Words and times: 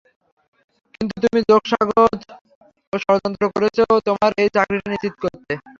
কিন্তু 0.93 1.15
তুমি 1.23 1.39
যোগসাজশ 1.49 2.19
ও 2.93 3.03
যড়যন্ত্র 3.03 3.43
করেছ 3.55 3.77
তোমার 4.07 4.31
এই 4.41 4.49
চাকরিটা 4.55 4.87
নিশ্চিত 4.91 5.15
করতে। 5.23 5.53